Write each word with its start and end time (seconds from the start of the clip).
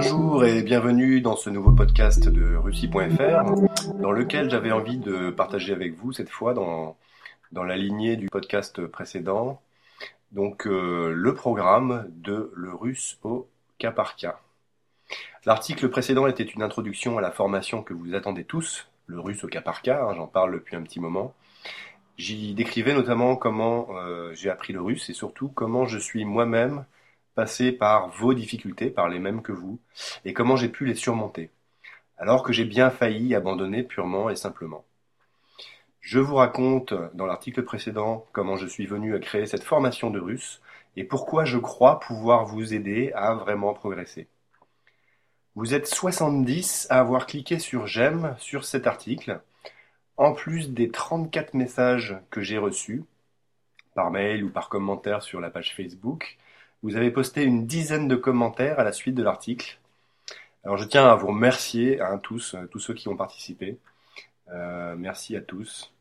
Bonjour 0.00 0.44
et 0.44 0.62
bienvenue 0.62 1.20
dans 1.20 1.34
ce 1.34 1.50
nouveau 1.50 1.72
podcast 1.72 2.28
de 2.28 2.54
Russie.fr 2.54 3.94
dans 3.94 4.12
lequel 4.12 4.48
j'avais 4.48 4.70
envie 4.70 4.96
de 4.96 5.30
partager 5.30 5.72
avec 5.72 5.96
vous 5.96 6.12
cette 6.12 6.30
fois 6.30 6.54
dans, 6.54 6.96
la 7.50 7.76
lignée 7.76 8.14
du 8.14 8.28
podcast 8.28 8.86
précédent 8.86 9.60
donc 10.30 10.68
euh, 10.68 11.12
le 11.12 11.34
programme 11.34 12.06
de 12.10 12.52
le 12.54 12.72
russe 12.72 13.18
au 13.24 13.48
cas 13.78 13.90
par 13.90 14.14
cas. 14.14 14.38
L'article 15.44 15.88
précédent 15.88 16.28
était 16.28 16.44
une 16.44 16.62
introduction 16.62 17.18
à 17.18 17.20
la 17.20 17.32
formation 17.32 17.82
que 17.82 17.92
vous 17.92 18.14
attendez 18.14 18.44
tous, 18.44 18.86
le 19.08 19.18
russe 19.18 19.42
au 19.42 19.48
cas 19.48 19.62
par 19.62 19.82
cas, 19.82 20.04
hein, 20.04 20.14
j'en 20.14 20.28
parle 20.28 20.52
depuis 20.52 20.76
un 20.76 20.82
petit 20.82 21.00
moment. 21.00 21.34
J'y 22.18 22.54
décrivais 22.54 22.94
notamment 22.94 23.34
comment 23.34 23.88
euh, 23.96 24.32
j'ai 24.32 24.48
appris 24.48 24.72
le 24.72 24.80
russe 24.80 25.10
et 25.10 25.12
surtout 25.12 25.48
comment 25.48 25.86
je 25.86 25.98
suis 25.98 26.24
moi-même 26.24 26.84
passé 27.38 27.70
par 27.70 28.08
vos 28.08 28.34
difficultés, 28.34 28.90
par 28.90 29.08
les 29.08 29.20
mêmes 29.20 29.42
que 29.42 29.52
vous, 29.52 29.78
et 30.24 30.32
comment 30.32 30.56
j'ai 30.56 30.68
pu 30.68 30.84
les 30.84 30.96
surmonter, 30.96 31.52
alors 32.16 32.42
que 32.42 32.52
j'ai 32.52 32.64
bien 32.64 32.90
failli 32.90 33.32
abandonner 33.32 33.84
purement 33.84 34.28
et 34.28 34.34
simplement. 34.34 34.84
Je 36.00 36.18
vous 36.18 36.34
raconte 36.34 36.94
dans 37.14 37.26
l'article 37.26 37.62
précédent 37.62 38.26
comment 38.32 38.56
je 38.56 38.66
suis 38.66 38.86
venu 38.86 39.14
à 39.14 39.20
créer 39.20 39.46
cette 39.46 39.62
formation 39.62 40.10
de 40.10 40.18
russe 40.18 40.60
et 40.96 41.04
pourquoi 41.04 41.44
je 41.44 41.58
crois 41.58 42.00
pouvoir 42.00 42.44
vous 42.44 42.74
aider 42.74 43.12
à 43.14 43.34
vraiment 43.34 43.72
progresser. 43.72 44.26
Vous 45.54 45.74
êtes 45.74 45.86
70 45.86 46.88
à 46.90 46.98
avoir 46.98 47.26
cliqué 47.26 47.60
sur 47.60 47.86
j'aime 47.86 48.34
sur 48.40 48.64
cet 48.64 48.88
article, 48.88 49.40
en 50.16 50.32
plus 50.32 50.70
des 50.70 50.90
34 50.90 51.54
messages 51.54 52.16
que 52.30 52.40
j'ai 52.40 52.58
reçus, 52.58 53.04
par 53.94 54.10
mail 54.10 54.42
ou 54.42 54.50
par 54.50 54.68
commentaire 54.68 55.22
sur 55.22 55.40
la 55.40 55.50
page 55.50 55.76
Facebook, 55.76 56.36
vous 56.82 56.96
avez 56.96 57.10
posté 57.10 57.42
une 57.42 57.66
dizaine 57.66 58.06
de 58.06 58.14
commentaires 58.14 58.78
à 58.78 58.84
la 58.84 58.92
suite 58.92 59.16
de 59.16 59.22
l'article. 59.22 59.78
Alors 60.64 60.76
je 60.76 60.84
tiens 60.84 61.08
à 61.08 61.14
vous 61.16 61.28
remercier 61.28 62.00
à 62.00 62.16
tous, 62.18 62.54
euh, 62.54 62.66
tous 62.66 62.78
ceux 62.78 62.94
qui 62.94 63.08
ont 63.08 63.16
participé. 63.16 63.78
Euh, 64.50 64.94
merci 64.96 65.36
à 65.36 65.40
tous. 65.40 65.92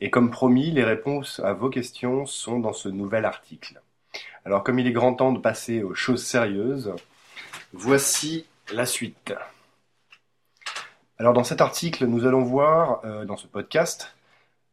Et 0.00 0.10
comme 0.10 0.30
promis, 0.30 0.70
les 0.70 0.84
réponses 0.84 1.40
à 1.40 1.52
vos 1.52 1.68
questions 1.68 2.24
sont 2.24 2.58
dans 2.60 2.72
ce 2.72 2.88
nouvel 2.88 3.26
article. 3.26 3.80
Alors 4.46 4.64
comme 4.64 4.78
il 4.78 4.86
est 4.86 4.92
grand 4.92 5.14
temps 5.14 5.32
de 5.32 5.38
passer 5.38 5.82
aux 5.82 5.94
choses 5.94 6.24
sérieuses, 6.24 6.94
voici 7.74 8.46
la 8.72 8.86
suite. 8.86 9.34
Alors 11.18 11.34
dans 11.34 11.44
cet 11.44 11.60
article, 11.60 12.06
nous 12.06 12.26
allons 12.26 12.42
voir, 12.42 13.04
euh, 13.04 13.24
dans 13.24 13.36
ce 13.36 13.46
podcast, 13.46 14.12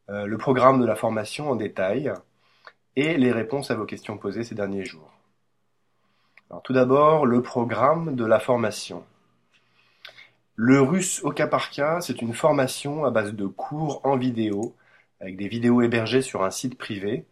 le 0.10 0.38
programme 0.38 0.82
de 0.82 0.86
la 0.86 0.98
formation 0.98 1.50
en 1.50 1.56
détail 1.56 2.12
et 2.98 3.18
les 3.18 3.32
réponses 3.32 3.72
à 3.72 3.76
vos 3.76 3.86
questions 3.86 4.18
posées 4.18 4.44
ces 4.44 4.54
derniers 4.54 4.84
jours 4.84 5.14
tout 6.64 6.74
d'abord, 6.74 7.26
le 7.26 7.42
programme 7.42 8.16
de 8.16 8.26
la 8.26 8.40
formation. 8.40 9.04
Le 10.56 10.82
russe 10.82 11.24
au 11.24 11.32
cas 11.32 11.48
par 11.48 11.72
cas, 11.72 12.00
c'est 12.02 12.22
une 12.22 12.34
formation 12.34 13.06
à 13.06 13.12
base 13.12 13.34
de 13.34 13.48
cours 13.48 14.02
en 14.04 14.18
vidéo, 14.18 14.76
avec 15.20 15.36
des 15.38 15.48
vidéos 15.48 15.82
hébergées 15.82 16.22
sur 16.22 16.44
un 16.44 16.52
site 16.52 16.78
privé 16.78 17.26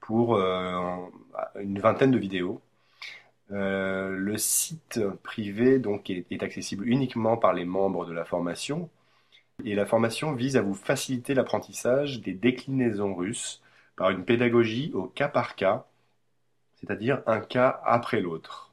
pour 0.00 0.36
euh, 0.36 0.96
une 1.60 1.78
vingtaine 1.80 2.10
de 2.10 2.18
vidéos. 2.18 2.60
Euh, 3.50 4.08
le 4.16 4.38
site 4.38 5.00
privé 5.22 5.80
est, 6.30 6.42
accessible 6.42 6.88
uniquement 6.88 7.36
par 7.36 7.52
les 7.52 7.66
membres 7.66 8.06
de 8.06 8.12
la 8.12 8.24
formation 8.24 8.88
et 9.64 9.74
la 9.74 9.84
formation 9.86 10.32
vise 10.32 10.56
à 10.56 10.62
vous 10.62 10.74
faciliter 10.74 11.34
l'apprentissage 11.34 12.20
des 12.22 12.32
déclinaisons 12.32 13.14
russes 13.14 13.62
par 13.96 14.10
une 14.10 14.24
pédagogie 14.24 14.90
au 14.94 15.04
cas 15.04 15.28
par 15.28 15.54
cas 15.56 15.86
c'est-à-dire 16.82 17.22
un 17.26 17.40
cas 17.40 17.80
après 17.84 18.20
l'autre. 18.20 18.72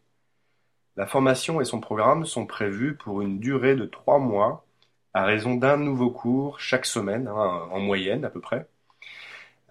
La 0.98 1.08
formation 1.08 1.62
et 1.62 1.66
son 1.66 1.80
programme 1.80 2.26
sont 2.26 2.46
prévus 2.46 2.96
pour 2.96 3.22
une 3.22 3.40
durée 3.40 3.76
de 3.76 3.86
trois 3.86 4.20
mois, 4.20 4.66
à 5.14 5.26
raison 5.26 5.56
d'un 5.56 5.78
nouveau 5.78 6.12
cours 6.12 6.60
chaque 6.60 6.86
semaine, 6.86 7.28
hein, 7.28 7.68
en 7.72 7.80
moyenne 7.80 8.26
à 8.26 8.30
peu 8.30 8.42
près, 8.42 8.68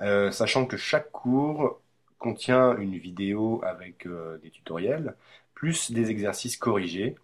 euh, 0.01 0.31
sachant 0.31 0.67
que 0.67 0.77
chaque 0.77 1.11
cours 1.13 1.81
contient 2.19 2.77
une 2.79 2.97
vidéo 2.97 3.61
avec 3.65 4.07
euh, 4.07 4.39
des 4.39 4.51
tutoriels, 4.51 5.15
plus 5.55 5.93
des 5.93 6.11
exercices 6.11 6.57
corrigés, 6.57 7.17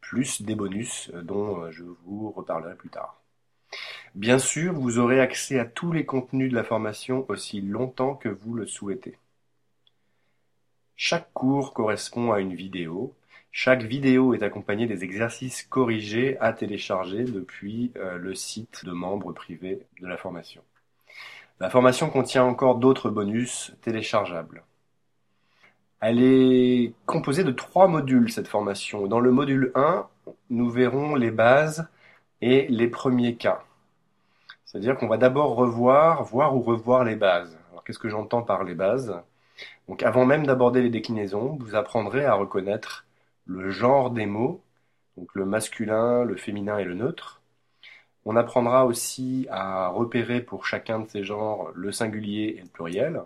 plus 0.00 0.42
des 0.42 0.54
bonus 0.54 1.10
euh, 1.14 1.22
dont 1.22 1.70
je 1.70 1.84
vous 2.04 2.30
reparlerai 2.30 2.74
plus 2.76 2.90
tard. 2.90 3.20
Bien 4.16 4.38
sûr, 4.38 4.72
vous 4.74 4.98
aurez 4.98 5.20
accès 5.20 5.58
à 5.60 5.64
tous 5.64 5.92
les 5.92 6.04
contenus 6.06 6.50
de 6.50 6.56
la 6.56 6.64
formation 6.64 7.24
aussi 7.28 7.60
longtemps 7.60 8.14
que 8.16 8.28
vous 8.28 8.54
le 8.54 8.66
souhaitez. 8.66 9.16
Chaque 10.96 11.30
cours 11.34 11.74
correspond 11.74 12.32
à 12.32 12.40
une 12.40 12.54
vidéo. 12.54 13.14
Chaque 13.52 13.82
vidéo 13.82 14.32
est 14.32 14.42
accompagnée 14.42 14.86
des 14.86 15.04
exercices 15.04 15.62
corrigés 15.62 16.38
à 16.40 16.54
télécharger 16.54 17.24
depuis 17.24 17.92
euh, 17.96 18.16
le 18.16 18.34
site 18.34 18.82
de 18.84 18.92
membres 18.92 19.32
privés 19.32 19.82
de 20.00 20.06
la 20.06 20.16
formation. 20.16 20.62
La 21.60 21.68
formation 21.68 22.08
contient 22.08 22.44
encore 22.44 22.76
d'autres 22.76 23.10
bonus 23.10 23.74
téléchargeables. 23.82 24.64
Elle 26.00 26.22
est 26.22 26.94
composée 27.04 27.44
de 27.44 27.52
trois 27.52 27.88
modules, 27.88 28.32
cette 28.32 28.48
formation. 28.48 29.06
Dans 29.06 29.20
le 29.20 29.30
module 29.32 29.72
1, 29.74 30.06
nous 30.48 30.70
verrons 30.70 31.14
les 31.14 31.30
bases 31.30 31.86
et 32.40 32.66
les 32.68 32.88
premiers 32.88 33.36
cas. 33.36 33.62
C'est-à-dire 34.64 34.96
qu'on 34.96 35.08
va 35.08 35.18
d'abord 35.18 35.56
revoir, 35.56 36.24
voir 36.24 36.56
ou 36.56 36.62
revoir 36.62 37.04
les 37.04 37.16
bases. 37.16 37.58
Alors 37.70 37.84
qu'est-ce 37.84 37.98
que 37.98 38.08
j'entends 38.08 38.42
par 38.42 38.64
les 38.64 38.74
bases? 38.74 39.14
Donc 39.88 40.02
avant 40.02 40.26
même 40.26 40.46
d'aborder 40.46 40.82
les 40.82 40.90
déclinaisons, 40.90 41.56
vous 41.60 41.74
apprendrez 41.74 42.24
à 42.24 42.34
reconnaître 42.34 43.06
le 43.46 43.70
genre 43.70 44.10
des 44.10 44.26
mots, 44.26 44.62
donc 45.16 45.34
le 45.34 45.44
masculin, 45.46 46.24
le 46.24 46.36
féminin 46.36 46.78
et 46.78 46.84
le 46.84 46.94
neutre. 46.94 47.42
On 48.24 48.36
apprendra 48.36 48.86
aussi 48.86 49.46
à 49.50 49.88
repérer 49.88 50.40
pour 50.42 50.66
chacun 50.66 51.00
de 51.00 51.08
ces 51.08 51.24
genres 51.24 51.70
le 51.74 51.92
singulier 51.92 52.56
et 52.58 52.62
le 52.62 52.68
pluriel, 52.68 53.22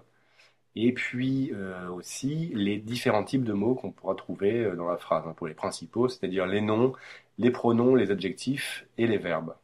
et 0.77 0.93
puis 0.93 1.51
euh, 1.55 1.89
aussi 1.91 2.51
les 2.55 2.79
différents 2.79 3.25
types 3.25 3.45
de 3.45 3.53
mots 3.53 3.75
qu'on 3.75 3.91
pourra 3.93 4.15
trouver 4.15 4.65
euh, 4.65 4.77
dans 4.77 4.89
la 4.89 4.97
phrase, 4.99 5.25
hein, 5.27 5.35
pour 5.37 5.49
les 5.49 5.55
principaux, 5.55 6.09
c'est-à-dire 6.09 6.47
les 6.47 6.61
noms, 6.61 6.93
les 7.39 7.51
pronoms, 7.51 7.95
les 7.95 8.11
adjectifs 8.11 8.87
et 8.99 9.07
les 9.07 9.19
verbes. 9.19 9.55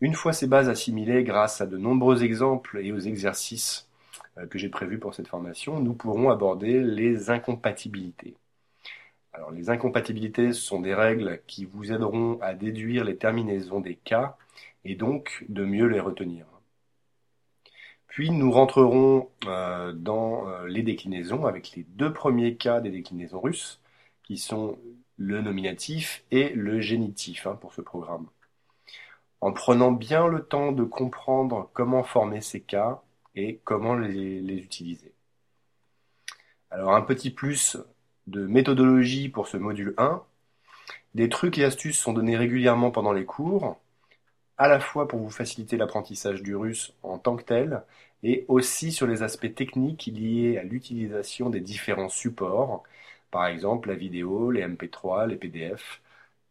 Une 0.00 0.14
fois 0.14 0.32
ces 0.32 0.46
bases 0.46 0.68
assimilées 0.68 1.22
grâce 1.24 1.60
à 1.60 1.66
de 1.66 1.76
nombreux 1.76 2.24
exemples 2.24 2.78
et 2.78 2.92
aux 2.92 2.98
exercices 2.98 3.85
que 4.50 4.58
j'ai 4.58 4.68
prévu 4.68 4.98
pour 4.98 5.14
cette 5.14 5.28
formation, 5.28 5.80
nous 5.80 5.94
pourrons 5.94 6.30
aborder 6.30 6.82
les 6.82 7.30
incompatibilités. 7.30 8.36
Alors, 9.32 9.50
les 9.50 9.68
incompatibilités 9.68 10.52
sont 10.52 10.80
des 10.80 10.94
règles 10.94 11.40
qui 11.46 11.66
vous 11.66 11.92
aideront 11.92 12.38
à 12.40 12.54
déduire 12.54 13.04
les 13.04 13.16
terminaisons 13.16 13.80
des 13.80 13.96
cas 13.96 14.36
et 14.84 14.94
donc 14.94 15.44
de 15.48 15.64
mieux 15.64 15.86
les 15.86 16.00
retenir. 16.00 16.46
Puis 18.08 18.30
nous 18.30 18.50
rentrerons 18.50 19.28
euh, 19.46 19.92
dans 19.92 20.48
euh, 20.48 20.66
les 20.68 20.82
déclinaisons 20.82 21.44
avec 21.44 21.72
les 21.76 21.82
deux 21.82 22.14
premiers 22.14 22.56
cas 22.56 22.80
des 22.80 22.90
déclinaisons 22.90 23.40
russes, 23.40 23.80
qui 24.22 24.38
sont 24.38 24.78
le 25.18 25.42
nominatif 25.42 26.24
et 26.30 26.48
le 26.50 26.80
génitif 26.80 27.46
hein, 27.46 27.58
pour 27.60 27.74
ce 27.74 27.82
programme. 27.82 28.26
En 29.42 29.52
prenant 29.52 29.92
bien 29.92 30.26
le 30.28 30.44
temps 30.44 30.72
de 30.72 30.84
comprendre 30.84 31.70
comment 31.74 32.02
former 32.02 32.40
ces 32.40 32.60
cas, 32.62 33.02
et 33.36 33.60
comment 33.64 33.94
les, 33.94 34.56
utiliser. 34.56 35.12
Alors 36.70 36.94
un 36.94 37.02
petit 37.02 37.30
plus 37.30 37.76
de 38.26 38.46
méthodologie 38.46 39.28
pour 39.28 39.48
ce 39.48 39.56
module 39.56 39.94
1. 39.98 40.22
Des 41.14 41.28
trucs 41.28 41.58
et 41.58 41.64
astuces 41.64 41.98
sont 41.98 42.12
donnés 42.12 42.36
régulièrement 42.36 42.90
pendant 42.90 43.12
les 43.12 43.24
cours, 43.24 43.78
à 44.58 44.68
la 44.68 44.80
fois 44.80 45.08
pour 45.08 45.20
vous 45.20 45.30
faciliter 45.30 45.76
l'apprentissage 45.76 46.42
du 46.42 46.56
russe 46.56 46.94
en 47.02 47.18
tant 47.18 47.36
que 47.36 47.44
tel, 47.44 47.82
et 48.22 48.44
aussi 48.48 48.92
sur 48.92 49.06
les 49.06 49.22
aspects 49.22 49.54
techniques 49.54 50.06
liés 50.06 50.58
à 50.58 50.64
l'utilisation 50.64 51.50
des 51.50 51.60
différents 51.60 52.08
supports, 52.08 52.82
par 53.30 53.46
exemple 53.46 53.88
la 53.88 53.94
vidéo, 53.96 54.50
les 54.50 54.62
MP3, 54.66 55.28
les 55.28 55.36
PDF, 55.36 56.00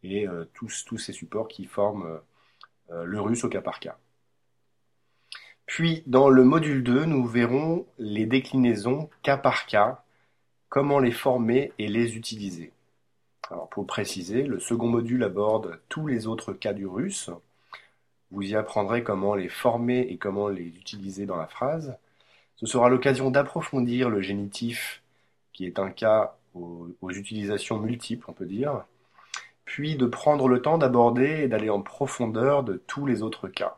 et 0.03 0.27
euh, 0.27 0.45
tous, 0.53 0.97
ces 0.97 1.13
supports 1.13 1.47
qui 1.47 1.65
forment 1.65 2.19
euh, 2.91 3.05
le 3.05 3.21
russe 3.21 3.43
au 3.43 3.49
cas 3.49 3.61
par 3.61 3.79
cas. 3.79 3.97
Puis 5.65 6.03
dans 6.05 6.29
le 6.29 6.43
module 6.43 6.83
2, 6.83 7.05
nous 7.05 7.25
verrons 7.25 7.85
les 7.97 8.25
déclinaisons 8.25 9.09
cas 9.23 9.37
par 9.37 9.65
cas, 9.65 10.03
comment 10.69 10.99
les 10.99 11.11
former 11.11 11.73
et 11.79 11.87
les 11.87 12.15
utiliser. 12.15 12.71
Alors 13.49 13.69
pour 13.69 13.87
préciser, 13.87 14.43
le 14.43 14.59
second 14.59 14.87
module 14.87 15.23
aborde 15.23 15.79
tous 15.89 16.07
les 16.07 16.27
autres 16.27 16.53
cas 16.53 16.73
du 16.73 16.85
russe. 16.85 17.29
Vous 18.31 18.43
y 18.43 18.55
apprendrez 18.55 19.03
comment 19.03 19.35
les 19.35 19.49
former 19.49 20.01
et 20.01 20.17
comment 20.17 20.49
les 20.49 20.67
utiliser 20.67 21.25
dans 21.25 21.37
la 21.37 21.47
phrase. 21.47 21.97
Ce 22.57 22.65
sera 22.67 22.89
l'occasion 22.89 23.31
d'approfondir 23.31 24.09
le 24.09 24.21
génitif, 24.21 25.01
qui 25.51 25.65
est 25.65 25.79
un 25.79 25.89
cas 25.89 26.35
aux, 26.53 26.89
aux, 27.01 27.11
utilisations 27.11 27.79
multiples, 27.79 28.25
on 28.29 28.33
peut 28.33 28.45
dire, 28.45 28.85
puis 29.65 29.95
de 29.95 30.05
prendre 30.05 30.47
le 30.47 30.61
temps 30.61 30.77
d'aborder 30.77 31.43
et 31.43 31.47
d'aller 31.47 31.69
en 31.69 31.81
profondeur 31.81 32.63
de 32.63 32.77
tous 32.87 33.05
les 33.05 33.23
autres 33.23 33.47
cas 33.47 33.77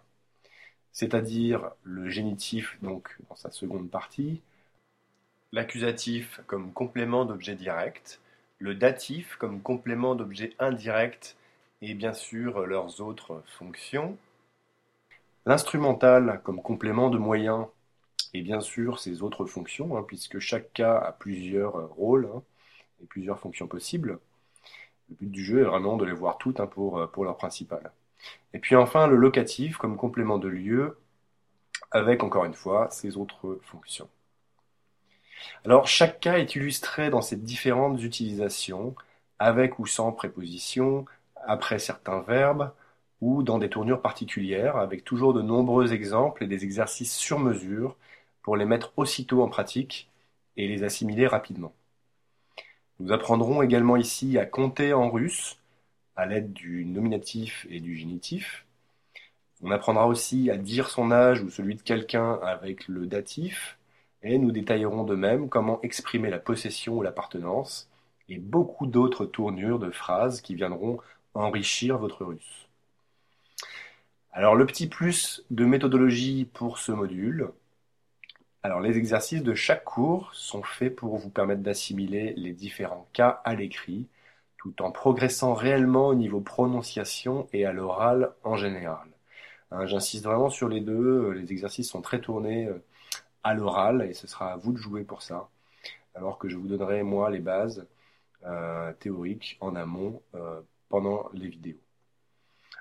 c'est-à-dire 0.91 1.71
le 1.83 2.09
génitif 2.09 2.77
donc 2.81 3.15
dans 3.29 3.35
sa 3.35 3.51
seconde 3.51 3.89
partie, 3.89 4.41
l'accusatif 5.51 6.41
comme 6.47 6.71
complément 6.73 7.25
d'objet 7.25 7.55
direct, 7.55 8.19
le 8.59 8.75
datif 8.75 9.35
comme 9.37 9.61
complément 9.61 10.15
d'objet 10.15 10.53
indirect 10.59 11.35
et 11.81 11.93
bien 11.93 12.13
sûr 12.13 12.65
leurs 12.65 13.01
autres 13.01 13.43
fonctions, 13.57 14.17
l'instrumental 15.45 16.41
comme 16.43 16.61
complément 16.61 17.09
de 17.09 17.17
moyen 17.17 17.69
et 18.33 18.41
bien 18.41 18.61
sûr 18.61 18.99
ses 18.99 19.23
autres 19.23 19.45
fonctions, 19.45 19.97
hein, 19.97 20.03
puisque 20.07 20.39
chaque 20.39 20.73
cas 20.73 20.97
a 20.97 21.11
plusieurs 21.11 21.89
rôles 21.95 22.29
hein, 22.35 22.43
et 23.03 23.05
plusieurs 23.05 23.39
fonctions 23.39 23.67
possibles. 23.67 24.19
Le 25.09 25.15
but 25.17 25.31
du 25.31 25.43
jeu 25.45 25.61
est 25.61 25.65
vraiment 25.65 25.97
de 25.97 26.05
les 26.05 26.13
voir 26.13 26.37
toutes 26.37 26.59
hein, 26.59 26.67
pour, 26.67 27.09
pour 27.11 27.25
leur 27.25 27.37
principal. 27.37 27.91
Et 28.53 28.59
puis 28.59 28.75
enfin 28.75 29.07
le 29.07 29.15
locatif 29.15 29.77
comme 29.77 29.97
complément 29.97 30.37
de 30.37 30.47
lieu 30.47 30.97
avec 31.91 32.23
encore 32.23 32.45
une 32.45 32.53
fois 32.53 32.89
ses 32.91 33.17
autres 33.17 33.59
fonctions. 33.63 34.09
Alors 35.65 35.87
chaque 35.87 36.19
cas 36.19 36.37
est 36.37 36.55
illustré 36.55 37.09
dans 37.09 37.21
ses 37.21 37.35
différentes 37.35 38.01
utilisations, 38.01 38.95
avec 39.39 39.79
ou 39.79 39.85
sans 39.85 40.11
préposition, 40.11 41.05
après 41.45 41.79
certains 41.79 42.21
verbes, 42.21 42.71
ou 43.21 43.43
dans 43.43 43.57
des 43.57 43.69
tournures 43.69 44.01
particulières, 44.01 44.77
avec 44.77 45.03
toujours 45.03 45.33
de 45.33 45.41
nombreux 45.41 45.93
exemples 45.93 46.43
et 46.43 46.47
des 46.47 46.63
exercices 46.63 47.15
sur 47.15 47.39
mesure 47.39 47.95
pour 48.41 48.57
les 48.57 48.65
mettre 48.65 48.93
aussitôt 48.97 49.43
en 49.43 49.49
pratique 49.49 50.09
et 50.55 50.67
les 50.67 50.83
assimiler 50.83 51.27
rapidement. 51.27 51.73
Nous 52.99 53.11
apprendrons 53.11 53.61
également 53.61 53.95
ici 53.95 54.37
à 54.37 54.45
compter 54.45 54.93
en 54.93 55.09
russe 55.09 55.57
à 56.17 56.25
l'aide 56.25 56.51
du 56.51 56.83
nominatif 56.83 57.65
et 57.69 57.79
du 57.79 57.95
génitif. 57.95 58.65
On 59.61 59.71
apprendra 59.71 60.07
aussi 60.07 60.49
à 60.51 60.57
dire 60.57 60.89
son 60.89 61.11
âge 61.11 61.41
ou 61.41 61.49
celui 61.49 61.75
de 61.75 61.81
quelqu'un 61.81 62.39
avec 62.43 62.87
le 62.87 63.05
datif, 63.05 63.77
et 64.23 64.37
nous 64.37 64.51
détaillerons 64.51 65.03
de 65.03 65.15
même 65.15 65.47
comment 65.47 65.79
exprimer 65.83 66.29
la 66.29 66.39
possession 66.39 66.97
ou 66.97 67.01
l'appartenance, 67.03 67.89
et 68.29 68.37
beaucoup 68.39 68.87
d'autres 68.87 69.25
tournures 69.25 69.79
de 69.79 69.91
phrases 69.91 70.41
qui 70.41 70.55
viendront 70.55 70.99
enrichir 71.33 71.97
votre 71.97 72.25
russe. 72.25 72.67
Alors 74.31 74.55
le 74.55 74.65
petit 74.65 74.87
plus 74.87 75.43
de 75.49 75.65
méthodologie 75.65 76.45
pour 76.53 76.77
ce 76.77 76.91
module. 76.91 77.49
Alors 78.63 78.81
les 78.81 78.97
exercices 78.97 79.43
de 79.43 79.53
chaque 79.53 79.83
cours 79.83 80.33
sont 80.33 80.63
faits 80.63 80.95
pour 80.95 81.17
vous 81.17 81.29
permettre 81.29 81.61
d'assimiler 81.61 82.33
les 82.37 82.53
différents 82.53 83.07
cas 83.13 83.41
à 83.45 83.55
l'écrit, 83.55 84.07
tout 84.71 84.83
en 84.83 84.91
progressant 84.91 85.53
réellement 85.53 86.07
au 86.07 86.15
niveau 86.15 86.41
prononciation 86.41 87.47
et 87.53 87.65
à 87.65 87.71
l'oral 87.71 88.33
en 88.43 88.55
général. 88.55 89.07
Hein, 89.71 89.85
j'insiste 89.85 90.25
vraiment 90.25 90.49
sur 90.49 90.69
les 90.69 90.81
deux, 90.81 91.31
les 91.31 91.51
exercices 91.51 91.89
sont 91.89 92.01
très 92.01 92.21
tournés 92.21 92.67
euh, 92.67 92.83
à 93.43 93.53
l'oral 93.53 94.07
et 94.09 94.13
ce 94.13 94.27
sera 94.27 94.53
à 94.53 94.57
vous 94.57 94.73
de 94.73 94.77
jouer 94.77 95.03
pour 95.03 95.21
ça. 95.21 95.49
Alors 96.15 96.37
que 96.37 96.49
je 96.49 96.57
vous 96.57 96.67
donnerai 96.67 97.03
moi 97.03 97.29
les 97.29 97.39
bases 97.39 97.87
euh, 98.45 98.93
théoriques 98.93 99.57
en 99.61 99.75
amont 99.75 100.21
euh, 100.35 100.61
pendant 100.89 101.29
les 101.33 101.47
vidéos. 101.47 101.79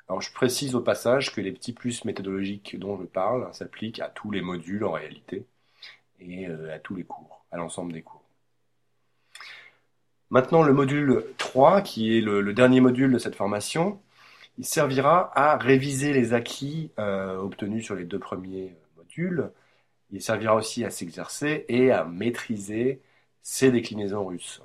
Alors 0.08 0.20
je 0.20 0.32
précise 0.32 0.74
au 0.74 0.80
passage 0.80 1.34
que 1.34 1.40
les 1.40 1.52
petits 1.52 1.72
plus 1.72 2.04
méthodologiques 2.04 2.78
dont 2.78 2.96
je 2.98 3.04
parle 3.06 3.52
s'appliquent 3.54 4.00
à 4.00 4.08
tous 4.08 4.30
les 4.30 4.42
modules 4.42 4.84
en 4.84 4.92
réalité 4.92 5.46
et 6.20 6.48
euh, 6.48 6.74
à 6.74 6.78
tous 6.78 6.94
les 6.94 7.04
cours, 7.04 7.44
à 7.50 7.56
l'ensemble 7.56 7.92
des 7.92 8.02
cours. 8.02 8.25
Maintenant 10.30 10.62
le 10.62 10.72
module 10.72 11.24
3 11.38 11.82
qui 11.82 12.16
est 12.16 12.20
le, 12.20 12.52
dernier 12.52 12.80
module 12.80 13.12
de 13.12 13.18
cette 13.18 13.36
formation, 13.36 14.00
il 14.58 14.64
servira 14.64 15.30
à 15.38 15.56
réviser 15.56 16.12
les 16.12 16.34
acquis 16.34 16.90
obtenus 16.96 17.84
sur 17.84 17.94
les 17.94 18.04
deux 18.04 18.18
premiers 18.18 18.74
modules 18.96 19.50
il 20.10 20.22
servira 20.22 20.54
aussi 20.54 20.84
à 20.84 20.90
s'exercer 20.90 21.64
et 21.68 21.90
à 21.90 22.04
maîtriser 22.04 23.00
ses 23.42 23.70
déclinaisons 23.70 24.24
russes. 24.24 24.62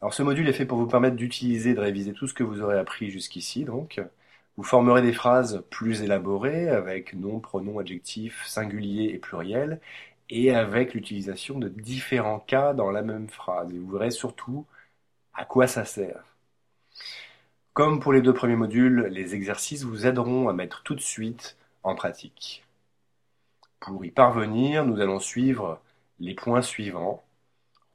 Alors 0.00 0.14
ce 0.14 0.22
module 0.22 0.48
est 0.48 0.52
fait 0.52 0.66
pour 0.66 0.78
vous 0.78 0.86
permettre 0.86 1.16
d'utiliser, 1.16 1.74
de 1.74 1.80
réviser 1.80 2.12
tout 2.12 2.26
ce 2.26 2.34
que 2.34 2.44
vous 2.44 2.60
aurez 2.62 2.78
appris 2.78 3.10
jusqu'ici. 3.10 3.64
Donc, 3.64 4.00
vous 4.56 4.62
formerez 4.62 5.02
des 5.02 5.12
phrases 5.12 5.64
plus 5.70 6.02
élaborées 6.02 6.68
avec 6.68 7.14
nom, 7.14 7.40
pronom, 7.40 7.78
adjectif, 7.78 8.44
singulier 8.46 9.10
et 9.14 9.18
pluriel, 9.18 9.80
et 10.30 10.54
avec 10.54 10.94
l'utilisation 10.94 11.58
de 11.58 11.68
différents 11.68 12.40
cas 12.40 12.74
dans 12.74 12.90
la 12.90 13.02
même 13.02 13.28
phrase. 13.28 13.72
Et 13.72 13.78
vous 13.78 13.90
verrez 13.90 14.10
surtout 14.10 14.66
à 15.34 15.44
quoi 15.44 15.66
ça 15.66 15.84
sert. 15.84 16.24
Comme 17.72 18.00
pour 18.00 18.12
les 18.12 18.22
deux 18.22 18.34
premiers 18.34 18.56
modules, 18.56 19.06
les 19.10 19.34
exercices 19.34 19.84
vous 19.84 20.06
aideront 20.06 20.48
à 20.48 20.52
mettre 20.52 20.82
tout 20.82 20.94
de 20.94 21.00
suite 21.00 21.56
en 21.82 21.94
pratique. 21.94 22.64
Pour 23.80 24.04
y 24.04 24.10
parvenir, 24.10 24.84
nous 24.84 25.00
allons 25.00 25.20
suivre 25.20 25.80
les 26.18 26.34
points 26.34 26.62
suivants. 26.62 27.22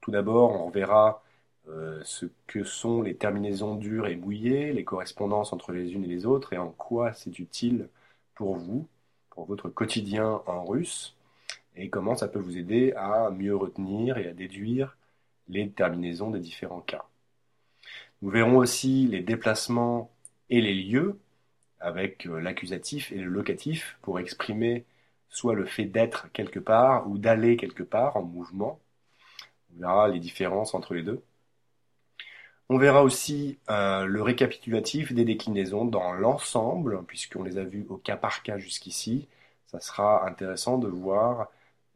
Tout 0.01 0.11
d'abord, 0.11 0.51
on 0.65 0.69
verra 0.69 1.21
euh, 1.67 2.01
ce 2.03 2.25
que 2.47 2.63
sont 2.63 3.01
les 3.01 3.15
terminaisons 3.15 3.75
dures 3.75 4.07
et 4.07 4.15
mouillées, 4.15 4.73
les 4.73 4.83
correspondances 4.83 5.53
entre 5.53 5.71
les 5.71 5.93
unes 5.93 6.03
et 6.05 6.07
les 6.07 6.25
autres, 6.25 6.53
et 6.53 6.57
en 6.57 6.69
quoi 6.69 7.13
c'est 7.13 7.39
utile 7.39 7.89
pour 8.35 8.55
vous, 8.55 8.87
pour 9.29 9.45
votre 9.45 9.69
quotidien 9.69 10.41
en 10.45 10.65
russe, 10.65 11.15
et 11.75 11.89
comment 11.89 12.15
ça 12.15 12.27
peut 12.27 12.39
vous 12.39 12.57
aider 12.57 12.93
à 12.95 13.29
mieux 13.31 13.55
retenir 13.55 14.17
et 14.17 14.27
à 14.27 14.33
déduire 14.33 14.97
les 15.47 15.69
terminaisons 15.69 16.31
des 16.31 16.39
différents 16.39 16.81
cas. 16.81 17.05
Nous 18.21 18.29
verrons 18.29 18.57
aussi 18.57 19.07
les 19.07 19.21
déplacements 19.21 20.11
et 20.49 20.61
les 20.61 20.73
lieux, 20.73 21.19
avec 21.79 22.25
euh, 22.27 22.39
l'accusatif 22.39 23.11
et 23.11 23.17
le 23.17 23.29
locatif, 23.29 23.97
pour 24.01 24.19
exprimer 24.19 24.85
soit 25.29 25.55
le 25.55 25.65
fait 25.65 25.85
d'être 25.85 26.31
quelque 26.31 26.59
part 26.59 27.09
ou 27.09 27.17
d'aller 27.17 27.57
quelque 27.57 27.83
part 27.83 28.17
en 28.17 28.23
mouvement. 28.23 28.79
On 29.75 29.81
verra 29.81 30.07
les 30.07 30.19
différences 30.19 30.73
entre 30.73 30.93
les 30.93 31.03
deux. 31.03 31.21
On 32.69 32.77
verra 32.77 33.03
aussi 33.03 33.59
euh, 33.69 34.05
le 34.05 34.21
récapitulatif 34.21 35.13
des 35.13 35.25
déclinaisons 35.25 35.85
dans 35.85 36.13
l'ensemble, 36.13 37.03
puisqu'on 37.05 37.43
les 37.43 37.57
a 37.57 37.63
vues 37.63 37.85
au 37.89 37.97
cas 37.97 38.15
par 38.17 38.43
cas 38.43 38.57
jusqu'ici. 38.57 39.27
Ça 39.67 39.79
sera 39.79 40.25
intéressant 40.27 40.77
de 40.77 40.87
voir 40.87 41.49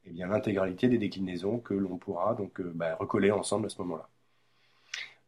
eh 0.08 0.12
bien, 0.12 0.28
l'intégralité 0.28 0.88
des 0.88 0.98
déclinaisons 0.98 1.60
que 1.60 1.74
l'on 1.74 1.98
pourra 1.98 2.34
donc 2.34 2.60
euh, 2.60 2.72
bah, 2.74 2.96
recoller 2.96 3.32
ensemble 3.32 3.68
à 3.68 3.70
ce 3.70 3.82
moment-là. 3.82 4.08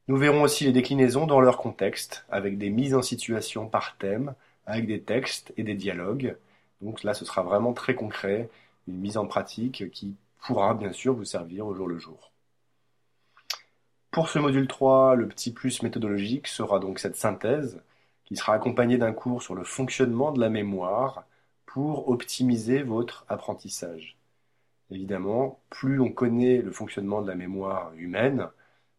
Nous 0.08 0.18
verrons 0.18 0.42
aussi 0.42 0.66
les 0.66 0.72
déclinaisons 0.72 1.28
dans 1.28 1.40
leur 1.40 1.58
contexte, 1.58 2.26
avec 2.30 2.58
des 2.58 2.70
mises 2.70 2.96
en 2.96 3.02
situation 3.02 3.68
par 3.68 3.98
thème, 3.98 4.34
avec 4.66 4.88
des 4.88 5.02
textes 5.02 5.54
et 5.58 5.64
des 5.64 5.76
dialogues, 5.76 6.36
donc 6.82 7.04
là, 7.04 7.14
ce 7.14 7.26
sera 7.26 7.44
vraiment 7.44 7.74
très 7.74 7.96
concret, 7.96 8.50
une 8.88 8.98
mise 8.98 9.18
en 9.18 9.28
pratique 9.28 9.92
qui 9.92 10.16
pourra 10.40 10.74
bien 10.74 10.94
sûr 10.94 11.14
vous 11.14 11.26
servir 11.26 11.68
au 11.68 11.74
jour 11.74 11.88
le 11.88 12.00
jour. 12.00 12.32
Pour 14.12 14.30
ce 14.30 14.40
module 14.40 14.68
3, 14.68 15.16
le 15.16 15.28
petit 15.28 15.52
plus 15.52 15.84
méthodologique 15.84 16.48
sera 16.48 16.80
donc 16.80 17.00
cette 17.00 17.16
synthèse 17.16 17.82
qui 18.26 18.36
sera 18.36 18.54
accompagnée 18.54 18.98
d'un 18.98 19.14
cours 19.14 19.44
sur 19.44 19.56
le 19.56 19.64
fonctionnement 19.64 20.32
de 20.32 20.40
la 20.40 20.50
mémoire 20.50 21.26
pour 21.66 22.10
optimiser 22.10 22.82
votre 22.82 23.26
apprentissage. 23.28 24.19
Évidemment, 24.92 25.62
plus 25.70 26.00
on 26.00 26.12
connaît 26.12 26.58
le 26.62 26.72
fonctionnement 26.72 27.22
de 27.22 27.28
la 27.28 27.36
mémoire 27.36 27.94
humaine, 27.96 28.48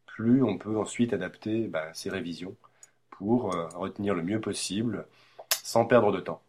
plus 0.06 0.42
on 0.42 0.59
peut 0.59 0.78
ensuite 0.78 1.12
adapter 1.12 1.66
ben, 1.66 1.92
ses 1.94 2.11
révisions 2.11 2.56
pour 3.11 3.54
euh, 3.54 3.66
retenir 3.75 4.14
le 4.14 4.23
mieux 4.23 4.40
possible 4.40 5.06
sans 5.62 5.85
perdre 5.85 6.12
de 6.12 6.20
temps. 6.20 6.42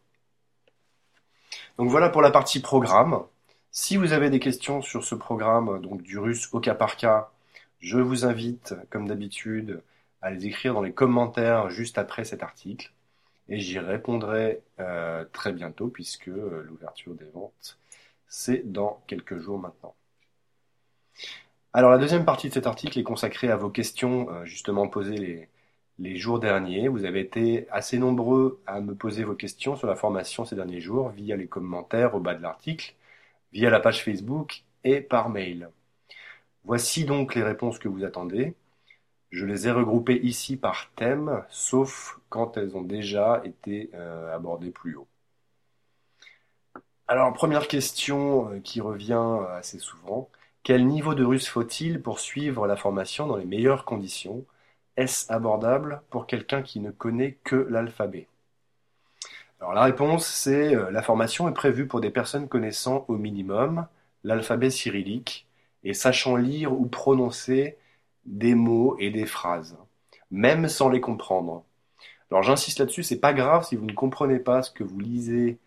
Donc 1.77 1.89
voilà 1.89 2.09
pour 2.09 2.21
la 2.21 2.31
partie 2.31 2.59
programme. 2.59 3.23
Si 3.71 3.97
vous 3.97 4.13
avez 4.13 4.29
des 4.29 4.39
questions 4.39 4.81
sur 4.81 5.03
ce 5.03 5.15
programme, 5.15 5.81
donc 5.81 6.01
du 6.01 6.17
russe 6.19 6.49
au 6.53 6.59
cas 6.59 6.75
par 6.75 6.97
cas, 6.97 7.31
je 7.79 7.97
vous 7.97 8.25
invite, 8.25 8.75
comme 8.89 9.07
d'habitude, 9.07 9.81
à 10.21 10.29
les 10.29 10.45
écrire 10.45 10.73
dans 10.73 10.81
les 10.81 10.93
commentaires 10.93 11.69
juste 11.69 11.97
après 11.97 12.25
cet 12.25 12.43
article. 12.43 12.91
Et 13.49 13.59
j'y 13.59 13.79
répondrai 13.79 14.61
euh, 14.79 15.25
très 15.33 15.51
bientôt 15.51 15.87
puisque 15.87 16.29
euh, 16.29 16.63
l'ouverture 16.67 17.15
des 17.15 17.25
ventes, 17.33 17.79
c'est 18.31 18.71
dans 18.71 19.03
quelques 19.07 19.39
jours 19.39 19.59
maintenant. 19.59 19.93
Alors 21.73 21.91
la 21.91 21.97
deuxième 21.97 22.25
partie 22.25 22.47
de 22.49 22.53
cet 22.53 22.65
article 22.65 22.97
est 22.97 23.03
consacrée 23.03 23.49
à 23.51 23.57
vos 23.57 23.69
questions 23.69 24.29
euh, 24.29 24.45
justement 24.45 24.87
posées 24.87 25.49
les, 25.99 26.17
jours 26.17 26.39
derniers. 26.39 26.87
Vous 26.87 27.05
avez 27.05 27.19
été 27.21 27.67
assez 27.71 27.99
nombreux 27.99 28.61
à 28.65 28.81
me 28.81 28.95
poser 28.95 29.23
vos 29.23 29.35
questions 29.35 29.75
sur 29.75 29.87
la 29.87 29.95
formation 29.95 30.45
ces 30.45 30.55
derniers 30.55 30.81
jours 30.81 31.09
via 31.09 31.35
les 31.35 31.47
commentaires 31.47 32.15
au 32.15 32.19
bas 32.19 32.33
de 32.33 32.41
l'article, 32.41 32.95
via 33.53 33.69
la 33.69 33.79
page 33.81 34.03
Facebook 34.03 34.63
et 34.83 35.01
par 35.01 35.29
mail. 35.29 35.69
Voici 36.63 37.05
donc 37.05 37.35
les 37.35 37.43
réponses 37.43 37.79
que 37.79 37.89
vous 37.89 38.03
attendez. 38.05 38.55
Je 39.31 39.45
les 39.45 39.67
ai 39.67 39.71
regroupées 39.71 40.19
ici 40.23 40.57
par 40.57 40.91
thème, 40.95 41.43
sauf 41.49 42.19
quand 42.29 42.57
elles 42.57 42.77
ont 42.77 42.83
déjà 42.83 43.41
été 43.45 43.91
euh, 43.93 44.35
abordées 44.35 44.71
plus 44.71 44.95
haut. 44.95 45.07
Alors, 47.11 47.33
première 47.33 47.67
question 47.67 48.53
euh, 48.53 48.59
qui 48.61 48.79
revient 48.79 49.41
assez 49.57 49.79
souvent. 49.79 50.29
Quel 50.63 50.87
niveau 50.87 51.13
de 51.13 51.25
russe 51.25 51.49
faut-il 51.49 52.01
pour 52.01 52.21
suivre 52.21 52.67
la 52.67 52.77
formation 52.77 53.27
dans 53.27 53.35
les 53.35 53.43
meilleures 53.43 53.83
conditions? 53.83 54.45
Est-ce 54.95 55.29
abordable 55.29 56.03
pour 56.09 56.25
quelqu'un 56.25 56.61
qui 56.61 56.79
ne 56.79 56.89
connaît 56.89 57.37
que 57.43 57.67
l'alphabet? 57.69 58.27
Alors 59.59 59.73
la 59.73 59.83
réponse 59.83 60.25
c'est 60.25 60.73
euh, 60.73 60.89
la 60.89 61.01
formation 61.01 61.49
est 61.49 61.53
prévue 61.53 61.85
pour 61.85 61.99
des 61.99 62.11
personnes 62.11 62.47
connaissant 62.47 63.03
au 63.09 63.17
minimum 63.17 63.87
l'alphabet 64.23 64.69
cyrillique 64.69 65.47
et 65.83 65.93
sachant 65.93 66.37
lire 66.37 66.71
ou 66.71 66.85
prononcer 66.85 67.77
des 68.25 68.55
mots 68.55 68.95
et 68.99 69.09
des 69.11 69.25
phrases, 69.25 69.75
même 70.31 70.69
sans 70.69 70.87
les 70.87 71.01
comprendre. 71.01 71.65
Alors 72.31 72.43
j'insiste 72.43 72.79
là-dessus, 72.79 73.03
c'est 73.03 73.19
pas 73.19 73.33
grave 73.33 73.65
si 73.65 73.75
vous 73.75 73.85
ne 73.85 73.91
comprenez 73.93 74.39
pas 74.39 74.63
ce 74.63 74.71
que 74.71 74.85
vous 74.85 74.99
lisez 75.01 75.59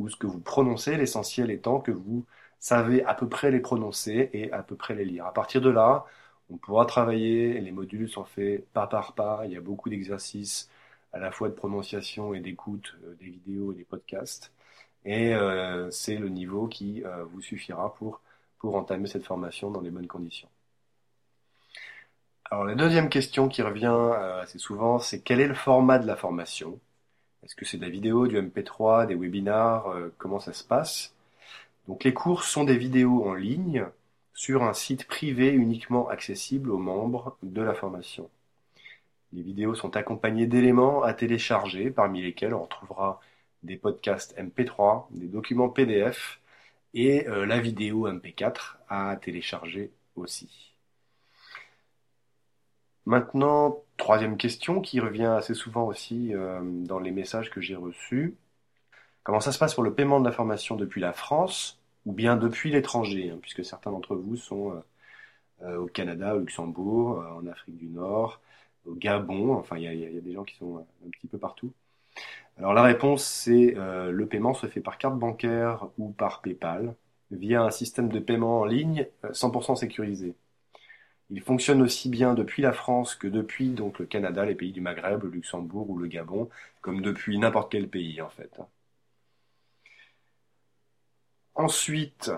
ou 0.00 0.10
ce 0.10 0.16
que 0.16 0.26
vous 0.28 0.40
prononcez, 0.40 0.96
l'essentiel 0.98 1.50
étant 1.52 1.80
que 1.80 1.92
vous 1.92 2.26
savez 2.60 3.04
à 3.04 3.14
peu 3.14 3.28
près 3.28 3.52
les 3.52 3.60
prononcer 3.60 4.30
et 4.34 4.52
à 4.52 4.62
peu 4.64 4.76
près 4.76 4.94
les 4.96 5.06
lire. 5.06 5.26
À 5.26 5.34
partir 5.34 5.62
de 5.62 5.70
là, 5.70 6.06
on 6.50 6.58
pourra 6.58 6.86
travailler, 6.86 7.60
les 7.60 7.72
modules 7.72 8.08
sont 8.08 8.24
faits 8.24 8.66
pas 8.72 8.86
par 8.88 9.14
pas, 9.14 9.42
il 9.46 9.52
y 9.52 9.56
a 9.56 9.60
beaucoup 9.62 9.90
d'exercices 9.90 10.70
à 11.12 11.18
la 11.18 11.32
fois 11.32 11.48
de 11.48 11.54
prononciation 11.54 12.34
et 12.34 12.40
d'écoute 12.40 12.96
euh, 13.04 13.14
des 13.16 13.26
vidéos 13.30 13.72
et 13.72 13.76
des 13.76 13.84
podcasts. 13.84 14.52
Et 15.04 15.34
euh, 15.34 15.90
c'est 15.90 16.16
le 16.16 16.28
niveau 16.30 16.68
qui 16.68 17.04
euh, 17.04 17.24
vous 17.24 17.42
suffira 17.42 17.94
pour, 17.94 18.20
pour 18.58 18.76
entamer 18.76 19.08
cette 19.08 19.24
formation 19.26 19.70
dans 19.70 19.80
les 19.82 19.90
bonnes 19.90 20.08
conditions. 20.08 20.48
Alors 22.50 22.64
la 22.64 22.74
deuxième 22.76 23.08
question 23.08 23.48
qui 23.48 23.62
revient 23.62 23.86
assez 24.42 24.58
souvent, 24.58 24.98
c'est 25.00 25.20
quel 25.22 25.40
est 25.40 25.48
le 25.48 25.54
format 25.54 25.98
de 25.98 26.06
la 26.06 26.16
formation? 26.16 26.78
Est-ce 27.44 27.54
que 27.54 27.64
c'est 27.64 27.78
de 27.78 27.82
la 27.82 27.90
vidéo, 27.90 28.26
du 28.26 28.36
MP3, 28.40 29.06
des 29.06 29.14
webinars 29.14 29.94
Comment 30.18 30.40
ça 30.40 30.52
se 30.52 30.64
passe? 30.64 31.14
Donc 31.88 32.04
les 32.04 32.14
cours 32.14 32.44
sont 32.44 32.64
des 32.64 32.76
vidéos 32.76 33.24
en 33.26 33.34
ligne 33.34 33.86
sur 34.34 34.62
un 34.62 34.72
site 34.74 35.06
privé 35.06 35.48
uniquement 35.50 36.08
accessible 36.08 36.70
aux 36.70 36.78
membres 36.78 37.36
de 37.42 37.62
la 37.62 37.74
formation. 37.74 38.30
Les 39.32 39.42
vidéos 39.42 39.74
sont 39.74 39.96
accompagnées 39.96 40.46
d'éléments 40.46 41.02
à 41.02 41.14
télécharger, 41.14 41.90
parmi 41.90 42.22
lesquels 42.22 42.54
on 42.54 42.62
retrouvera 42.62 43.20
des 43.62 43.76
podcasts 43.76 44.36
MP3, 44.38 45.06
des 45.10 45.26
documents 45.26 45.68
PDF 45.68 46.40
et 46.94 47.28
euh, 47.28 47.46
la 47.46 47.60
vidéo 47.60 48.08
MP4 48.08 48.76
à 48.88 49.16
télécharger 49.16 49.90
aussi. 50.16 50.74
Maintenant, 53.06 53.82
troisième 54.00 54.36
question 54.36 54.80
qui 54.80 55.00
revient 55.00 55.26
assez 55.26 55.54
souvent 55.54 55.86
aussi 55.86 56.34
euh, 56.34 56.60
dans 56.62 56.98
les 56.98 57.12
messages 57.12 57.50
que 57.50 57.60
j'ai 57.60 57.76
reçus. 57.76 58.36
Comment 59.22 59.40
ça 59.40 59.52
se 59.52 59.58
passe 59.58 59.74
pour 59.74 59.84
le 59.84 59.94
paiement 59.94 60.20
de 60.20 60.24
la 60.26 60.32
formation 60.32 60.76
depuis 60.76 61.00
la 61.00 61.12
France 61.12 61.80
ou 62.06 62.12
bien 62.12 62.36
depuis 62.36 62.70
l'étranger, 62.70 63.30
hein, 63.30 63.38
puisque 63.42 63.64
certains 63.64 63.92
d'entre 63.92 64.16
vous 64.16 64.36
sont 64.36 64.82
euh, 65.62 65.78
au 65.78 65.86
Canada, 65.86 66.34
au 66.36 66.40
Luxembourg, 66.40 67.24
en 67.36 67.46
Afrique 67.46 67.76
du 67.76 67.88
Nord, 67.88 68.40
au 68.86 68.94
Gabon, 68.94 69.54
enfin 69.54 69.76
il 69.78 69.84
y 69.84 70.18
a, 70.18 70.20
des 70.20 70.32
gens 70.32 70.44
qui 70.44 70.56
sont 70.56 70.78
un 70.78 71.10
petit 71.10 71.26
peu 71.26 71.38
partout. 71.38 71.72
Alors 72.58 72.74
la 72.74 72.82
réponse 72.82 73.24
c'est 73.24 73.76
euh, 73.76 74.10
le 74.10 74.26
paiement 74.26 74.54
se 74.54 74.66
fait 74.66 74.80
par 74.80 74.98
carte 74.98 75.18
bancaire 75.18 75.88
ou 75.98 76.10
par 76.12 76.42
PayPal 76.42 76.94
via 77.30 77.62
un 77.62 77.70
système 77.70 78.08
de 78.08 78.20
paiement 78.20 78.60
en 78.60 78.64
ligne 78.64 79.06
100% 79.32 79.72
euh, 79.72 79.76
sécurisé. 79.76 80.34
Il 81.30 81.40
fonctionne 81.40 81.80
aussi 81.80 82.10
bien 82.10 82.34
depuis 82.34 82.60
la 82.60 82.74
France 82.74 83.14
que 83.14 83.26
depuis 83.26 83.74
le 83.74 84.04
Canada, 84.04 84.44
les 84.44 84.54
pays 84.54 84.70
du 84.70 84.82
Maghreb, 84.82 85.22
le 85.22 85.30
Luxembourg 85.30 85.88
ou 85.88 85.96
le 85.96 86.08
Gabon, 86.08 86.50
comme 86.82 87.00
depuis 87.00 87.38
n'importe 87.38 87.72
quel 87.72 87.88
pays 87.88 88.20
en 88.20 88.28
fait. 88.28 88.60
Ensuite, 91.54 92.32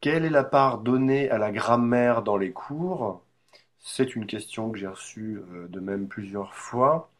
quelle 0.00 0.24
est 0.24 0.30
la 0.30 0.44
part 0.44 0.78
donnée 0.78 1.30
à 1.30 1.38
la 1.38 1.52
grammaire 1.52 2.22
dans 2.22 2.36
les 2.36 2.52
cours? 2.52 3.22
C'est 3.78 4.16
une 4.16 4.26
question 4.26 4.70
que 4.70 4.78
j'ai 4.78 4.88
reçue 4.88 5.38
euh, 5.52 5.68
de 5.68 5.80
même 5.80 6.08
plusieurs 6.08 6.54
fois. 6.54 7.10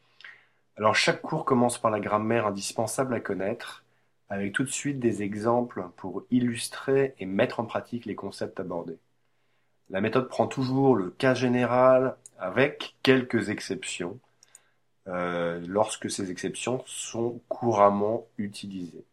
Alors 0.76 0.96
chaque 0.96 1.22
cours 1.22 1.44
commence 1.46 1.78
par 1.78 1.90
la 1.90 2.00
grammaire 2.00 2.46
indispensable 2.46 3.14
à 3.14 3.20
connaître, 3.20 3.84
avec 4.30 4.52
tout 4.54 4.64
de 4.64 4.70
suite 4.70 5.00
des 5.00 5.22
exemples 5.22 5.88
pour 5.96 6.24
illustrer 6.30 7.14
et 7.18 7.26
mettre 7.26 7.60
en 7.60 7.66
pratique 7.66 8.06
les 8.06 8.16
concepts 8.16 8.60
abordés. 8.60 8.98
La 9.90 10.00
méthode 10.00 10.28
prend 10.28 10.46
toujours 10.46 10.96
le 10.96 11.10
cas 11.10 11.34
général 11.34 12.16
avec 12.38 12.96
quelques 13.02 13.50
exceptions, 13.50 14.18
euh, 15.08 15.60
lorsque 15.66 16.10
ces 16.10 16.30
exceptions 16.30 16.82
sont 16.86 17.40
couramment 17.48 18.26
utilisées. 18.38 19.04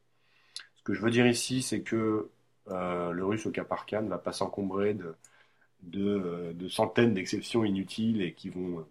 Ce 0.77 0.83
que 0.83 0.93
je 0.93 1.01
veux 1.01 1.11
dire 1.11 1.27
ici, 1.27 1.61
c'est 1.61 1.81
que 1.81 2.29
euh, 2.69 3.11
le 3.11 3.25
russe 3.25 3.45
au 3.45 3.51
cas 3.51 3.63
par 3.63 3.85
cas 3.85 4.01
ne 4.01 4.09
va 4.09 4.17
pas 4.19 4.33
s'encombrer 4.33 4.93
de 4.93 5.15
euh, 5.95 6.53
de, 6.53 6.67
centaines 6.69 7.13
d'exceptions 7.13 7.63
inutiles 7.63 8.21
et 8.21 8.33
qui 8.33 8.49
vont 8.49 8.85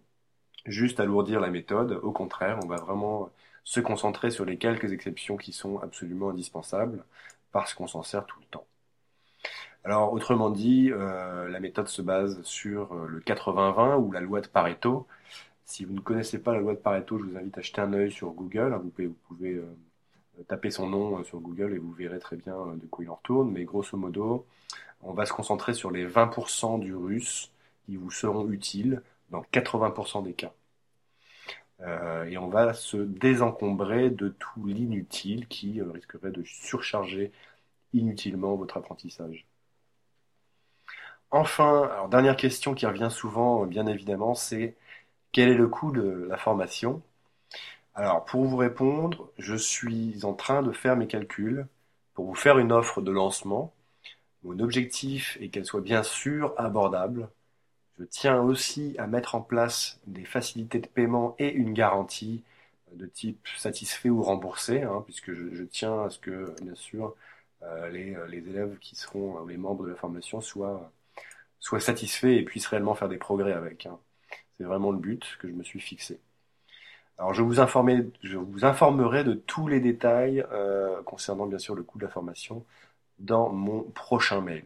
juste 0.67 1.01
alourdir 1.01 1.41
la 1.41 1.51
méthode. 1.51 1.93
Au 2.03 2.13
contraire, 2.13 2.59
on 2.63 2.67
va 2.67 2.77
vraiment 2.77 3.31
se 3.65 3.81
concentrer 3.81 4.31
sur 4.31 4.45
les 4.45 4.59
quelques 4.59 4.93
exceptions 4.93 5.37
qui 5.37 5.53
sont 5.53 5.79
absolument 5.81 6.31
indispensables 6.31 7.05
parce 7.53 7.75
qu'on 7.75 7.87
s'en 7.89 8.03
sert 8.03 8.27
tout 8.27 8.41
le 8.41 8.47
temps. 8.47 8.67
Alors, 9.85 10.13
autrement 10.13 10.51
dit, 10.51 10.91
euh, 10.93 11.49
la 11.49 11.61
méthode 11.61 11.89
se 11.89 12.03
base 12.03 12.43
sur 12.43 12.95
le 12.95 13.21
80-20 13.21 13.99
ou 13.99 14.13
la 14.13 14.21
loi 14.21 14.41
de 14.41 14.47
Pareto. 14.49 15.07
Si 15.65 15.85
vous 15.85 15.95
ne 15.95 16.01
connaissez 16.01 16.39
pas 16.39 16.53
la 16.53 16.61
loi 16.61 16.75
de 16.75 16.79
Pareto, 16.79 17.19
je 17.19 17.25
vous 17.25 17.37
invite 17.37 17.59
à 17.59 17.61
jeter 17.63 17.81
un 17.81 17.93
œil 17.93 18.11
sur 18.13 18.31
Google. 18.33 18.75
Vous 18.83 18.91
pouvez, 18.91 19.07
vous 19.09 19.17
pouvez 19.29 19.63
taper 20.49 20.71
son 20.71 20.89
nom 20.89 21.25
sur 21.25 21.41
Google 21.41 21.75
et 21.75 21.79
vous 21.79 21.93
verrez 21.93 22.19
très 22.19 22.37
bien 22.37 22.57
de 22.77 22.87
quoi 22.87 23.05
il 23.05 23.11
en 23.11 23.17
retourne. 23.17 23.51
Mais 23.51 23.65
grosso 23.65 23.97
modo, 23.97 24.47
on 25.03 25.13
va 25.13 25.27
se 25.27 25.33
concentrer 25.33 25.75
sur 25.75 25.91
les 25.91 26.07
20% 26.07 26.81
du 26.81 26.95
russe 26.95 27.51
qui 27.87 27.97
vous 27.97 28.11
seront 28.11 28.51
utiles 28.51 29.03
dans 29.31 29.43
80% 29.53 30.23
des 30.25 30.35
cas. 30.35 30.53
Euh, 31.81 32.25
et 32.25 32.39
on 32.39 32.49
va 32.49 32.75
se 32.75 32.97
désencombrer 32.97 34.11
de 34.11 34.29
tout 34.31 34.67
l'inutile 34.67 35.47
qui 35.49 35.81
euh, 35.81 35.91
risquerait 35.93 36.33
de 36.33 36.43
surcharger 36.45 37.33
inutilement 37.93 38.57
votre 38.57 38.77
apprentissage. 38.79 39.48
Enfin, 41.31 41.89
alors 41.93 42.09
dernière 42.09 42.37
question 42.37 42.75
qui 42.75 42.87
revient 42.87 43.09
souvent, 43.11 43.67
bien 43.67 43.87
évidemment, 43.87 44.35
c'est 44.35 44.77
quel 45.33 45.51
est 45.51 45.55
le 45.55 45.69
coût 45.69 45.93
de 45.93 46.27
la 46.31 46.39
formation? 46.39 47.03
Alors, 47.95 48.25
pour 48.25 48.45
vous 48.45 48.57
répondre, 48.57 49.31
je 49.39 49.55
suis 49.57 50.25
en 50.25 50.35
train 50.35 50.63
de 50.63 50.73
faire 50.73 50.97
mes 50.97 51.07
calculs 51.07 51.67
pour 52.15 52.27
vous 52.27 52.35
faire 52.35 52.59
une 52.59 52.73
offre 52.73 53.03
de 53.03 53.13
lancement 53.13 53.73
mon 54.45 54.61
objectif 54.61 55.39
est 55.41 55.49
qu'elle 55.51 55.67
soit 55.67 55.81
bien 55.83 56.03
sûr 56.03 56.55
abordable. 56.59 57.31
Je 57.99 58.05
tiens 58.05 58.41
aussi 58.43 58.97
à 58.99 59.07
mettre 59.07 59.35
en 59.35 59.43
place 59.43 60.01
des 60.07 60.25
facilités 60.25 60.81
de 60.81 60.87
paiement 60.89 61.35
et 61.39 61.51
une 61.53 61.75
garantie 61.75 62.45
de 62.95 63.07
type 63.07 63.47
satisfait 63.57 64.11
ou 64.11 64.23
remboursé, 64.23 64.83
hein, 64.83 65.03
puisque 65.05 65.33
je, 65.35 65.65
tiens 65.65 66.05
à 66.05 66.11
ce 66.11 66.19
que, 66.19 66.55
bien 66.63 66.75
sûr, 66.75 67.15
euh, 67.63 67.91
les, 67.91 68.39
élèves 68.39 68.79
qui 68.81 68.97
seront 68.97 69.45
les 69.47 69.57
membres 69.57 69.85
de 69.85 69.91
la 69.91 69.97
formation 69.97 70.41
soient, 70.41 70.91
soient 71.61 71.81
satisfaits 71.81 72.27
et 72.27 72.43
puissent 72.43 72.67
réellement 72.67 72.95
faire 72.95 73.09
des 73.09 73.19
progrès 73.19 73.53
avec. 73.53 73.87
Hein. 73.87 73.99
C'est 74.57 74.65
vraiment 74.65 74.91
le 74.91 74.99
but 74.99 75.37
que 75.41 75.49
je 75.49 75.53
me 75.53 75.63
suis 75.63 75.81
fixé. 75.81 76.21
Alors 77.19 77.35
je 77.35 77.43
vous, 77.43 77.55
je 77.55 78.37
vous 78.37 78.65
informerai 78.65 79.25
de 79.25 79.35
tous 79.35 79.67
les 79.67 79.81
détails 79.81 80.45
euh, 80.53 81.03
concernant 81.03 81.47
bien 81.47 81.59
sûr 81.59 81.75
le 81.75 81.83
coût 81.83 81.99
de 81.99 82.05
la 82.05 82.11
formation 82.11 82.65
dans 83.19 83.51
mon 83.51 83.83
prochain 83.83 84.41
mail. 84.41 84.65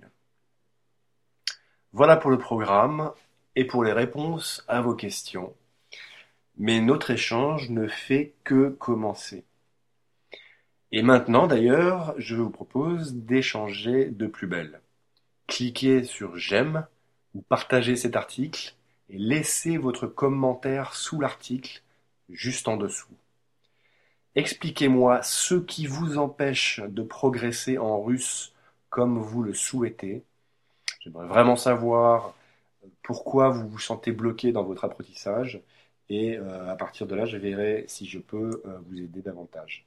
Voilà 1.93 2.17
pour 2.17 2.31
le 2.31 2.39
programme 2.39 3.13
et 3.57 3.65
pour 3.65 3.85
les 3.85 3.93
réponses 3.93 4.65
à 4.69 4.83
vos 4.83 4.95
questions. 4.95 5.55
Mais 6.59 6.81
notre 6.81 7.11
échange 7.11 7.71
ne 7.71 7.89
fait 7.89 8.35
que 8.45 8.69
commencer. 8.69 9.45
Et 10.91 11.03
maintenant 11.03 11.47
d'ailleurs, 11.47 12.15
je 12.19 12.37
vous 12.37 12.51
propose 12.51 13.15
d'échanger 13.15 14.07
de 14.07 14.27
plus 14.27 14.47
belle. 14.47 14.81
Cliquez 15.47 16.05
sur 16.05 16.37
j'aime 16.37 16.87
ou 17.35 17.43
partagez 17.43 17.97
cet 17.97 18.17
article 18.17 18.75
et 19.11 19.19
laissez 19.19 19.77
votre 19.77 20.07
commentaire 20.07 20.95
sous 20.95 21.21
l'article 21.21 21.83
juste 22.31 22.69
en 22.69 22.77
dessous. 22.77 23.15
Expliquez-moi 24.35 25.23
ce 25.23 25.55
qui 25.55 25.87
vous 25.87 26.17
empêche 26.17 26.81
de 26.81 27.03
progresser 27.03 27.79
en 27.79 28.03
russe 28.03 28.55
comme 28.89 29.19
vous 29.19 29.43
le 29.43 29.55
souhaitez. 29.55 30.23
J'aimerais 31.01 31.27
vraiment 31.27 31.57
savoir 31.57 32.35
pourquoi 33.03 33.51
vous 33.51 33.69
vous 33.69 33.79
sentez 33.79 34.13
bloqué 34.13 34.53
dans 34.53 34.65
votre 34.65 34.85
apprentissage 34.85 35.61
et 36.09 36.37
euh, 36.39 36.71
à 36.71 36.77
partir 36.77 37.07
de 37.07 37.15
là, 37.15 37.25
je 37.27 37.37
verrai 37.37 37.85
si 37.89 38.07
je 38.07 38.19
peux 38.19 38.63
euh, 38.67 38.79
vous 38.87 38.99
aider 38.99 39.23
davantage. 39.23 39.87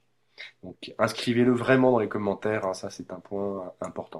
Donc 0.63 0.93
inscrivez-le 0.97 1.51
vraiment 1.53 1.91
dans 1.91 1.99
les 1.99 2.09
commentaires, 2.09 2.65
hein, 2.65 2.73
ça 2.73 2.89
c'est 2.89 3.11
un 3.11 3.19
point 3.19 3.73
important. 3.81 4.14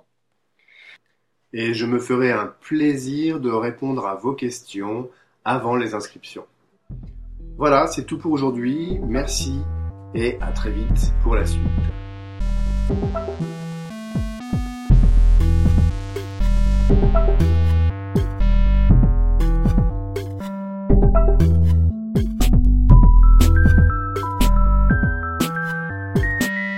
Et 1.57 1.73
je 1.73 1.85
me 1.85 1.99
ferai 1.99 2.33
un 2.33 2.53
plaisir 2.59 3.39
de 3.39 3.49
répondre 3.49 4.05
à 4.05 4.15
vos 4.15 4.33
questions 4.33 5.09
avant 5.45 5.77
les 5.77 5.93
inscriptions. 5.93 6.43
Voilà, 7.57 7.87
c'est 7.87 8.03
tout 8.03 8.17
pour 8.17 8.33
aujourd'hui. 8.33 8.99
Merci 9.07 9.61
et 10.13 10.37
à 10.41 10.51
très 10.51 10.71
vite 10.71 11.13
pour 11.23 11.33
la 11.33 11.45
suite. 11.45 11.61